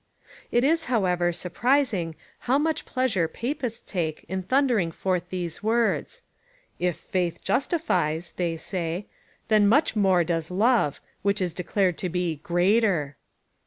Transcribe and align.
It 0.51 0.63
is, 0.63 0.85
however, 0.85 1.31
surprising 1.31 2.15
how 2.49 2.57
much 2.57 2.87
pleasure 2.87 3.27
Papists 3.27 3.83
take 3.87 4.25
in 4.27 4.41
thundering 4.41 4.91
forth 4.91 5.29
these 5.29 5.61
words." 5.61 6.23
If 6.79 6.97
faith 6.97 7.43
justifies," 7.43 8.33
say 8.35 8.57
they," 8.71 9.07
then 9.49 9.67
much 9.69 9.95
more 9.95 10.23
does 10.23 10.49
love, 10.49 10.99
which 11.21 11.39
is 11.39 11.53
declared 11.53 11.99
to 11.99 12.09
be 12.09 12.37
greater." 12.37 13.15